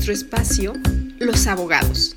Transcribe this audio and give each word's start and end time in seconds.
nuestro 0.00 0.14
espacio 0.14 0.72
Los 1.18 1.46
Abogados. 1.46 2.16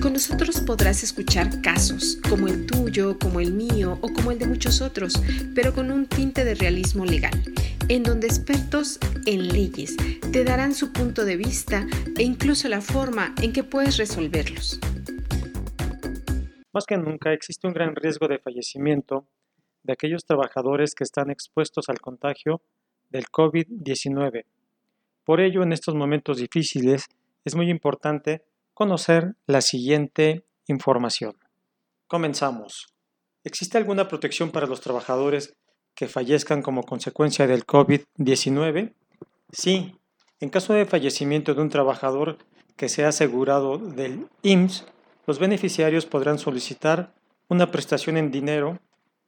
Con 0.00 0.14
nosotros 0.14 0.62
podrás 0.62 1.02
escuchar 1.02 1.60
casos 1.60 2.16
como 2.30 2.48
el 2.48 2.64
tuyo, 2.64 3.18
como 3.18 3.40
el 3.40 3.52
mío 3.52 3.98
o 4.00 4.10
como 4.10 4.30
el 4.30 4.38
de 4.38 4.46
muchos 4.46 4.80
otros, 4.80 5.12
pero 5.54 5.74
con 5.74 5.92
un 5.92 6.06
tinte 6.06 6.46
de 6.46 6.54
realismo 6.54 7.04
legal, 7.04 7.34
en 7.90 8.04
donde 8.04 8.26
expertos 8.26 8.98
en 9.26 9.48
leyes 9.48 9.98
te 10.32 10.44
darán 10.44 10.72
su 10.72 10.94
punto 10.94 11.26
de 11.26 11.36
vista 11.36 11.86
e 12.16 12.22
incluso 12.22 12.68
la 12.68 12.80
forma 12.80 13.34
en 13.42 13.52
que 13.52 13.64
puedes 13.64 13.98
resolverlos. 13.98 14.80
Más 16.72 16.86
que 16.86 16.96
nunca 16.96 17.34
existe 17.34 17.66
un 17.66 17.74
gran 17.74 17.94
riesgo 17.94 18.28
de 18.28 18.38
fallecimiento 18.38 19.28
de 19.82 19.92
aquellos 19.92 20.24
trabajadores 20.24 20.94
que 20.94 21.04
están 21.04 21.30
expuestos 21.30 21.90
al 21.90 22.00
contagio 22.00 22.62
del 23.10 23.26
COVID-19. 23.26 24.46
Por 25.24 25.40
ello, 25.40 25.62
en 25.62 25.72
estos 25.72 25.94
momentos 25.94 26.38
difíciles, 26.38 27.06
es 27.44 27.54
muy 27.54 27.70
importante 27.70 28.42
conocer 28.74 29.34
la 29.46 29.60
siguiente 29.60 30.44
información. 30.66 31.36
Comenzamos. 32.06 32.88
¿Existe 33.44 33.78
alguna 33.78 34.08
protección 34.08 34.50
para 34.50 34.66
los 34.66 34.80
trabajadores 34.80 35.54
que 35.94 36.08
fallezcan 36.08 36.62
como 36.62 36.82
consecuencia 36.82 37.46
del 37.46 37.66
COVID-19? 37.66 38.94
Sí, 39.52 39.96
en 40.40 40.50
caso 40.50 40.72
de 40.72 40.86
fallecimiento 40.86 41.54
de 41.54 41.62
un 41.62 41.70
trabajador 41.70 42.38
que 42.76 42.88
sea 42.88 43.08
asegurado 43.08 43.78
del 43.78 44.28
IMSS, 44.42 44.86
los 45.26 45.38
beneficiarios 45.38 46.06
podrán 46.06 46.38
solicitar 46.38 47.14
una 47.48 47.70
prestación 47.70 48.16
en 48.16 48.30
dinero 48.30 48.80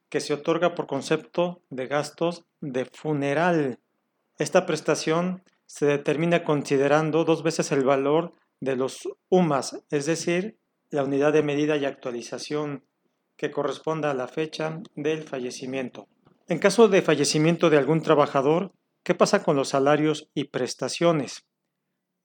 que 0.09 0.19
se 0.19 0.33
otorga 0.33 0.75
por 0.75 0.87
concepto 0.87 1.61
de 1.69 1.87
gastos 1.87 2.45
de 2.61 2.85
funeral. 2.85 3.79
Esta 4.37 4.65
prestación 4.65 5.43
se 5.67 5.85
determina 5.85 6.43
considerando 6.43 7.25
dos 7.25 7.43
veces 7.43 7.71
el 7.71 7.83
valor 7.83 8.33
de 8.59 8.75
los 8.75 9.07
UMAS, 9.29 9.83
es 9.91 10.05
decir, 10.05 10.57
la 10.89 11.03
unidad 11.03 11.33
de 11.33 11.43
medida 11.43 11.77
y 11.77 11.85
actualización 11.85 12.85
que 13.35 13.51
corresponda 13.51 14.09
a 14.09 14.15
la 14.15 14.27
fecha 14.27 14.81
del 14.95 15.23
fallecimiento. 15.23 16.07
En 16.47 16.59
caso 16.59 16.87
de 16.87 17.01
fallecimiento 17.01 17.69
de 17.69 17.77
algún 17.77 18.01
trabajador, 18.01 18.71
¿qué 19.03 19.13
pasa 19.13 19.43
con 19.43 19.57
los 19.57 19.69
salarios 19.69 20.29
y 20.33 20.45
prestaciones? 20.45 21.45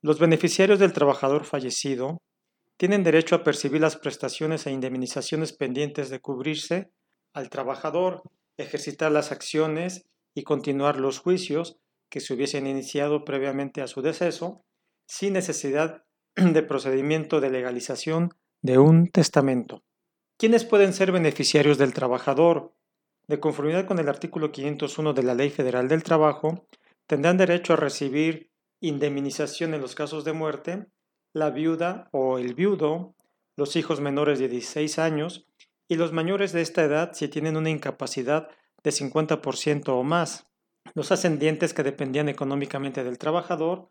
Los 0.00 0.20
beneficiarios 0.20 0.78
del 0.78 0.92
trabajador 0.92 1.44
fallecido 1.44 2.18
tienen 2.76 3.02
derecho 3.02 3.34
a 3.34 3.44
percibir 3.44 3.80
las 3.80 3.96
prestaciones 3.96 4.66
e 4.66 4.70
indemnizaciones 4.70 5.52
pendientes 5.52 6.08
de 6.08 6.20
cubrirse 6.20 6.90
al 7.32 7.50
trabajador, 7.50 8.22
ejercitar 8.56 9.10
las 9.10 9.32
acciones 9.32 10.04
y 10.34 10.44
continuar 10.44 10.98
los 10.98 11.18
juicios 11.18 11.81
que 12.12 12.20
se 12.20 12.34
hubiesen 12.34 12.66
iniciado 12.66 13.24
previamente 13.24 13.80
a 13.80 13.86
su 13.86 14.02
deceso, 14.02 14.66
sin 15.06 15.32
necesidad 15.32 16.04
de 16.36 16.62
procedimiento 16.62 17.40
de 17.40 17.48
legalización 17.48 18.34
de 18.60 18.76
un 18.76 19.08
testamento. 19.08 19.82
¿Quiénes 20.36 20.66
pueden 20.66 20.92
ser 20.92 21.10
beneficiarios 21.10 21.78
del 21.78 21.94
trabajador? 21.94 22.74
De 23.28 23.40
conformidad 23.40 23.86
con 23.86 23.98
el 23.98 24.10
artículo 24.10 24.52
501 24.52 25.14
de 25.14 25.22
la 25.22 25.34
Ley 25.34 25.48
Federal 25.48 25.88
del 25.88 26.02
Trabajo, 26.02 26.68
tendrán 27.06 27.38
derecho 27.38 27.72
a 27.72 27.76
recibir 27.76 28.50
indemnización 28.80 29.72
en 29.72 29.80
los 29.80 29.94
casos 29.94 30.24
de 30.24 30.34
muerte 30.34 30.88
la 31.32 31.48
viuda 31.48 32.10
o 32.12 32.36
el 32.36 32.52
viudo, 32.52 33.14
los 33.56 33.74
hijos 33.74 34.02
menores 34.02 34.38
de 34.38 34.48
16 34.48 34.98
años 34.98 35.46
y 35.88 35.94
los 35.94 36.12
mayores 36.12 36.52
de 36.52 36.60
esta 36.60 36.82
edad 36.82 37.12
si 37.14 37.28
tienen 37.28 37.56
una 37.56 37.70
incapacidad 37.70 38.50
de 38.82 38.90
50% 38.90 39.88
o 39.88 40.02
más, 40.02 40.51
los 40.94 41.12
ascendientes 41.12 41.74
que 41.74 41.82
dependían 41.82 42.28
económicamente 42.28 43.04
del 43.04 43.18
trabajador 43.18 43.88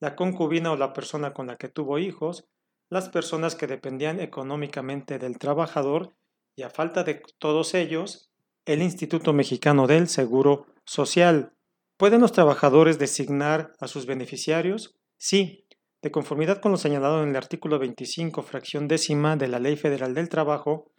la 0.00 0.16
concubina 0.16 0.72
o 0.72 0.76
la 0.76 0.92
persona 0.92 1.32
con 1.32 1.46
la 1.46 1.56
que 1.56 1.68
tuvo 1.68 1.98
hijos, 1.98 2.44
las 2.90 3.08
personas 3.08 3.54
que 3.54 3.66
dependían 3.66 4.20
económicamente 4.20 5.18
del 5.18 5.38
trabajador 5.38 6.14
y 6.56 6.62
a 6.62 6.70
falta 6.70 7.04
de 7.04 7.22
todos 7.38 7.74
ellos, 7.74 8.30
el 8.66 8.82
Instituto 8.82 9.32
Mexicano 9.32 9.86
del 9.86 10.08
Seguro 10.08 10.66
Social. 10.84 11.54
¿Pueden 11.96 12.20
los 12.20 12.32
trabajadores 12.32 12.98
designar 12.98 13.72
a 13.80 13.88
sus 13.88 14.06
beneficiarios? 14.06 14.94
Sí, 15.16 15.66
de 16.02 16.10
conformidad 16.10 16.60
con 16.60 16.72
lo 16.72 16.76
señalado 16.76 17.22
en 17.22 17.30
el 17.30 17.36
artículo 17.36 17.78
25, 17.78 18.42
fracción 18.42 18.88
décima 18.88 19.36
de 19.36 19.48
la 19.48 19.58
Ley 19.58 19.76
Federal 19.76 20.14
del 20.14 20.28
Trabajo, 20.28 20.92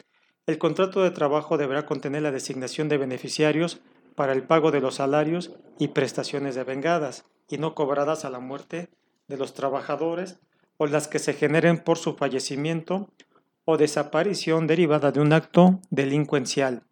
el 0.46 0.58
contrato 0.58 1.02
de 1.02 1.10
trabajo 1.10 1.58
deberá 1.58 1.86
contener 1.86 2.22
la 2.22 2.32
designación 2.32 2.88
de 2.88 2.98
beneficiarios 2.98 3.80
para 4.16 4.32
el 4.32 4.42
pago 4.42 4.72
de 4.72 4.80
los 4.80 4.96
salarios 4.96 5.52
y 5.78 5.88
prestaciones 5.88 6.56
devengadas 6.56 7.24
y 7.48 7.58
no 7.58 7.74
cobradas 7.74 8.24
a 8.24 8.30
la 8.30 8.40
muerte 8.40 8.88
de 9.28 9.36
los 9.36 9.54
trabajadores 9.54 10.40
o 10.78 10.86
las 10.86 11.06
que 11.06 11.18
se 11.18 11.34
generen 11.34 11.78
por 11.78 11.98
su 11.98 12.14
fallecimiento 12.14 13.10
o 13.64 13.76
desaparición 13.76 14.66
derivada 14.66 15.12
de 15.12 15.20
un 15.20 15.32
acto 15.32 15.80
delincuencial. 15.90 16.82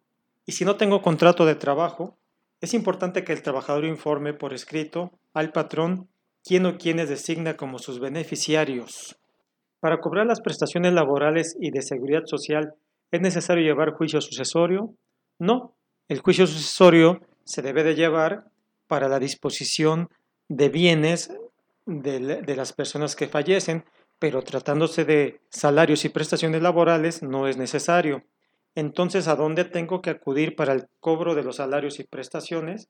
Y 0.45 0.53
si 0.53 0.65
no 0.65 0.75
tengo 0.75 1.01
contrato 1.01 1.45
de 1.45 1.55
trabajo, 1.55 2.17
es 2.61 2.73
importante 2.73 3.23
que 3.23 3.33
el 3.33 3.41
trabajador 3.41 3.85
informe 3.85 4.33
por 4.33 4.53
escrito 4.53 5.11
al 5.33 5.51
patrón 5.51 6.07
quién 6.43 6.65
o 6.65 6.77
quiénes 6.77 7.09
designa 7.09 7.57
como 7.57 7.79
sus 7.79 7.99
beneficiarios. 7.99 9.17
Para 9.79 9.99
cobrar 9.99 10.25
las 10.25 10.41
prestaciones 10.41 10.93
laborales 10.93 11.55
y 11.59 11.71
de 11.71 11.81
seguridad 11.81 12.23
social, 12.25 12.73
¿es 13.11 13.21
necesario 13.21 13.63
llevar 13.63 13.93
juicio 13.93 14.21
sucesorio? 14.21 14.93
No, 15.37 15.74
el 16.07 16.19
juicio 16.19 16.45
sucesorio 16.45 17.21
se 17.43 17.61
debe 17.61 17.83
de 17.83 17.95
llevar 17.95 18.45
para 18.87 19.07
la 19.07 19.19
disposición 19.19 20.09
de 20.47 20.69
bienes 20.69 21.31
de, 21.85 22.55
las 22.55 22.73
personas 22.73 23.15
que 23.15 23.27
fallecen, 23.27 23.85
pero 24.19 24.41
tratándose 24.41 25.05
de 25.05 25.41
salarios 25.49 26.05
y 26.05 26.09
prestaciones 26.09 26.61
laborales 26.61 27.23
no 27.23 27.47
es 27.47 27.57
necesario. 27.57 28.23
Entonces, 28.75 29.27
¿a 29.27 29.35
dónde 29.35 29.65
tengo 29.65 30.01
que 30.01 30.09
acudir 30.09 30.55
para 30.55 30.73
el 30.73 30.87
cobro 30.99 31.35
de 31.35 31.43
los 31.43 31.57
salarios 31.57 31.99
y 31.99 32.03
prestaciones? 32.03 32.89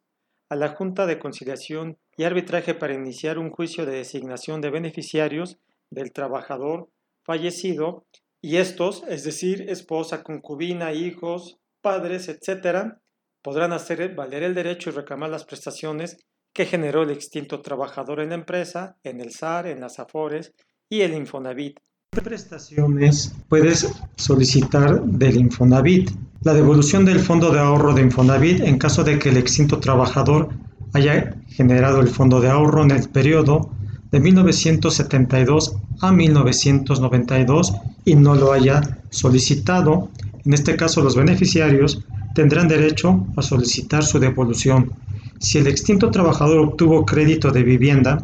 A 0.49 0.55
la 0.55 0.69
Junta 0.69 1.05
de 1.05 1.19
Conciliación 1.19 1.97
y 2.17 2.23
Arbitraje 2.23 2.73
para 2.73 2.93
iniciar 2.93 3.37
un 3.37 3.49
juicio 3.49 3.85
de 3.85 3.97
designación 3.97 4.61
de 4.61 4.69
beneficiarios 4.69 5.57
del 5.89 6.11
trabajador 6.11 6.89
fallecido 7.23 8.05
y 8.41 8.57
estos, 8.57 9.03
es 9.07 9.23
decir, 9.23 9.69
esposa, 9.69 10.23
concubina, 10.23 10.93
hijos, 10.93 11.57
padres, 11.81 12.29
etcétera, 12.29 13.01
podrán 13.45 13.73
hacer 13.73 14.15
valer 14.15 14.41
el 14.41 14.55
derecho 14.55 14.89
y 14.89 14.93
reclamar 14.93 15.29
las 15.29 15.45
prestaciones 15.45 16.17
que 16.51 16.65
generó 16.65 17.03
el 17.03 17.11
extinto 17.11 17.61
trabajador 17.61 18.19
en 18.19 18.29
la 18.29 18.35
empresa, 18.35 18.97
en 19.03 19.21
el 19.21 19.31
SAR, 19.33 19.67
en 19.67 19.81
las 19.81 19.99
AFORES 19.99 20.51
y 20.89 21.01
el 21.01 21.13
Infonavit. 21.13 21.77
¿Qué 22.09 22.21
prestaciones 22.23 23.35
puedes 23.47 23.93
solicitar 24.15 24.99
del 25.03 25.37
Infonavit? 25.37 26.09
La 26.41 26.55
devolución 26.55 27.05
del 27.05 27.19
fondo 27.19 27.51
de 27.51 27.59
ahorro 27.59 27.93
de 27.93 28.01
Infonavit 28.01 28.61
en 28.61 28.79
caso 28.79 29.03
de 29.03 29.19
que 29.19 29.29
el 29.29 29.37
extinto 29.37 29.79
trabajador 29.79 30.49
haya 30.93 31.35
generado 31.49 32.01
el 32.01 32.07
fondo 32.07 32.41
de 32.41 32.49
ahorro 32.49 32.81
en 32.81 32.89
el 32.89 33.09
periodo 33.09 33.69
de 34.09 34.21
1972 34.21 35.75
a 36.01 36.11
1992 36.11 37.73
y 38.05 38.15
no 38.15 38.33
lo 38.33 38.53
haya 38.53 38.97
solicitado. 39.11 40.09
En 40.43 40.53
este 40.53 40.75
caso, 40.75 41.03
los 41.03 41.15
beneficiarios 41.15 42.03
tendrán 42.35 42.67
derecho 42.67 43.25
a 43.35 43.41
solicitar 43.41 44.03
su 44.03 44.19
devolución. 44.19 44.91
Si 45.39 45.57
el 45.57 45.67
extinto 45.67 46.11
trabajador 46.11 46.59
obtuvo 46.59 47.05
crédito 47.05 47.49
de 47.49 47.63
vivienda, 47.63 48.19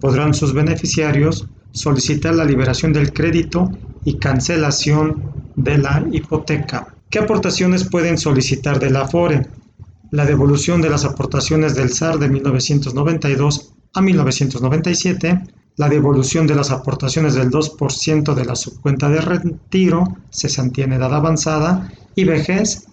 podrán 0.00 0.32
sus 0.32 0.54
beneficiarios 0.54 1.46
solicitar 1.72 2.34
la 2.34 2.44
liberación 2.44 2.92
del 2.92 3.12
crédito 3.12 3.70
y 4.04 4.18
cancelación 4.18 5.32
de 5.56 5.78
la 5.78 6.06
hipoteca. 6.12 6.94
¿Qué 7.10 7.18
aportaciones 7.18 7.84
pueden 7.84 8.18
solicitar 8.18 8.78
de 8.78 8.90
la 8.90 9.02
AFORE? 9.02 9.46
La 10.12 10.24
devolución 10.24 10.80
de 10.80 10.90
las 10.90 11.04
aportaciones 11.04 11.74
del 11.74 11.90
SAR 11.90 12.18
de 12.18 12.28
1992 12.28 13.72
a 13.94 14.00
1997, 14.00 15.40
la 15.76 15.88
devolución 15.88 16.46
de 16.46 16.54
las 16.54 16.70
aportaciones 16.70 17.34
del 17.34 17.50
2% 17.50 18.34
de 18.34 18.44
la 18.44 18.54
subcuenta 18.54 19.08
de 19.08 19.20
retiro, 19.20 20.04
cesantía 20.30 20.84
en 20.84 20.92
edad 20.92 21.12
avanzada 21.12 21.90
y 22.14 22.24
vejez, 22.24 22.86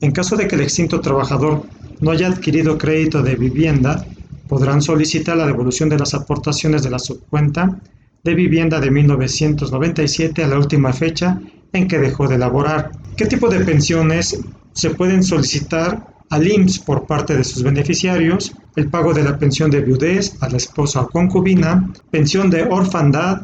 en 0.00 0.12
caso 0.12 0.36
de 0.36 0.46
que 0.46 0.54
el 0.54 0.62
extinto 0.62 1.00
trabajador 1.00 1.66
no 2.00 2.10
haya 2.10 2.28
adquirido 2.28 2.78
crédito 2.78 3.22
de 3.22 3.36
vivienda, 3.36 4.06
podrán 4.46 4.80
solicitar 4.80 5.36
la 5.36 5.46
devolución 5.46 5.88
de 5.88 5.98
las 5.98 6.14
aportaciones 6.14 6.82
de 6.82 6.90
la 6.90 6.98
subcuenta 6.98 7.80
de 8.24 8.34
vivienda 8.34 8.80
de 8.80 8.90
1997 8.90 10.44
a 10.44 10.48
la 10.48 10.58
última 10.58 10.92
fecha 10.92 11.40
en 11.72 11.86
que 11.86 11.98
dejó 11.98 12.28
de 12.28 12.38
laborar. 12.38 12.90
¿Qué 13.16 13.26
tipo 13.26 13.48
de 13.48 13.60
pensiones 13.60 14.38
se 14.72 14.90
pueden 14.90 15.22
solicitar 15.22 16.06
al 16.30 16.46
IMSS 16.46 16.80
por 16.80 17.06
parte 17.06 17.36
de 17.36 17.44
sus 17.44 17.62
beneficiarios? 17.62 18.52
El 18.76 18.90
pago 18.90 19.12
de 19.12 19.24
la 19.24 19.38
pensión 19.38 19.70
de 19.70 19.80
viudez 19.80 20.36
a 20.40 20.48
la 20.48 20.56
esposa 20.56 21.02
o 21.02 21.08
concubina, 21.08 21.92
pensión 22.10 22.50
de 22.50 22.62
orfandad 22.62 23.42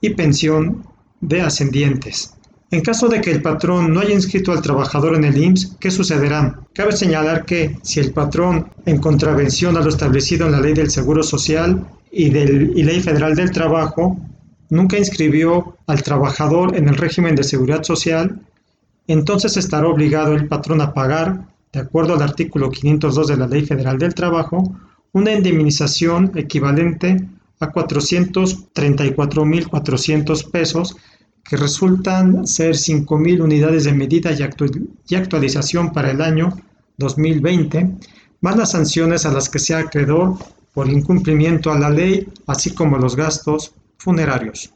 y 0.00 0.10
pensión 0.10 0.84
de 1.20 1.42
ascendientes. 1.42 2.35
En 2.70 2.80
caso 2.80 3.08
de 3.08 3.20
que 3.20 3.30
el 3.30 3.42
patrón 3.42 3.92
no 3.92 4.00
haya 4.00 4.14
inscrito 4.14 4.50
al 4.50 4.60
trabajador 4.60 5.14
en 5.14 5.24
el 5.24 5.36
IMSS, 5.36 5.76
¿qué 5.78 5.90
sucederá? 5.90 6.58
Cabe 6.72 6.92
señalar 6.92 7.44
que 7.44 7.78
si 7.82 8.00
el 8.00 8.12
patrón, 8.12 8.72
en 8.86 8.98
contravención 8.98 9.76
a 9.76 9.80
lo 9.80 9.88
establecido 9.88 10.46
en 10.46 10.52
la 10.52 10.60
ley 10.60 10.74
del 10.74 10.90
Seguro 10.90 11.22
Social 11.22 11.86
y, 12.10 12.30
del, 12.30 12.74
Ley 12.74 13.00
Federal 13.00 13.36
del 13.36 13.52
Trabajo 13.52 14.18
nunca 14.68 14.98
inscribió 14.98 15.76
al 15.86 16.02
trabajador 16.02 16.76
en 16.76 16.88
el 16.88 16.96
régimen 16.96 17.36
de 17.36 17.44
seguridad 17.44 17.84
social, 17.84 18.40
entonces 19.06 19.56
estará 19.56 19.86
obligado 19.86 20.34
el 20.34 20.48
patrón 20.48 20.80
a 20.80 20.92
pagar, 20.92 21.46
de 21.72 21.78
acuerdo 21.78 22.14
al 22.14 22.22
artículo 22.22 22.70
502 22.70 23.28
de 23.28 23.36
la 23.36 23.46
Ley 23.46 23.64
Federal 23.64 23.98
del 23.98 24.14
Trabajo, 24.14 24.76
una 25.12 25.32
indemnización 25.32 26.32
equivalente 26.34 27.24
a 27.60 27.72
434.400 27.72 30.50
pesos, 30.50 30.96
que 31.48 31.56
resultan 31.56 32.46
ser 32.46 32.74
5.000 32.74 33.40
unidades 33.40 33.84
de 33.84 33.92
medida 33.92 34.32
y, 34.32 35.14
actualización 35.14 35.92
para 35.92 36.10
el 36.10 36.20
año 36.20 36.56
2020, 36.98 37.90
más 38.40 38.56
las 38.56 38.72
sanciones 38.72 39.26
a 39.26 39.32
las 39.32 39.48
que 39.48 39.58
sea 39.58 39.78
acreedor 39.78 40.36
por 40.74 40.88
incumplimiento 40.88 41.70
a 41.70 41.78
la 41.78 41.90
ley, 41.90 42.28
así 42.46 42.74
como 42.74 42.98
los 42.98 43.16
gastos 43.16 43.72
funerarios. 43.98 44.72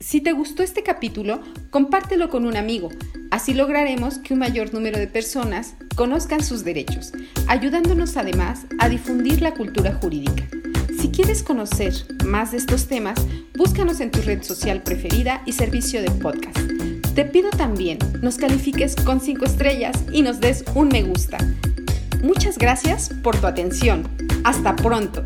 Si 0.00 0.20
te 0.20 0.32
gustó 0.32 0.62
este 0.62 0.82
capítulo, 0.82 1.40
compártelo 1.70 2.28
con 2.28 2.46
un 2.46 2.56
amigo. 2.56 2.88
Así 3.30 3.54
lograremos 3.54 4.18
que 4.18 4.34
un 4.34 4.40
mayor 4.40 4.74
número 4.74 4.98
de 4.98 5.06
personas 5.06 5.76
conozcan 5.94 6.42
sus 6.42 6.64
derechos, 6.64 7.12
ayudándonos 7.46 8.16
además 8.16 8.66
a 8.80 8.88
difundir 8.88 9.42
la 9.42 9.54
cultura 9.54 9.94
jurídica. 9.94 10.48
Quieres 11.22 11.44
conocer 11.44 11.94
más 12.24 12.50
de 12.50 12.58
estos 12.58 12.88
temas, 12.88 13.14
búscanos 13.56 14.00
en 14.00 14.10
tu 14.10 14.20
red 14.22 14.42
social 14.42 14.82
preferida 14.82 15.40
y 15.46 15.52
servicio 15.52 16.02
de 16.02 16.10
podcast. 16.10 16.58
Te 17.14 17.24
pido 17.24 17.48
también 17.50 17.98
nos 18.20 18.38
califiques 18.38 18.96
con 18.96 19.20
5 19.20 19.44
estrellas 19.44 19.96
y 20.10 20.22
nos 20.22 20.40
des 20.40 20.64
un 20.74 20.88
me 20.88 21.04
gusta. 21.04 21.38
Muchas 22.24 22.58
gracias 22.58 23.10
por 23.22 23.40
tu 23.40 23.46
atención. 23.46 24.02
Hasta 24.42 24.74
pronto. 24.74 25.22